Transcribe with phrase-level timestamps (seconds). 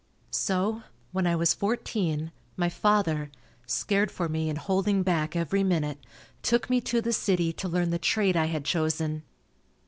[0.31, 0.81] So,
[1.11, 3.29] when I was fourteen, my father,
[3.67, 5.99] scared for me and holding back every minute,
[6.41, 9.21] took me to the city to learn the trade I had chosen.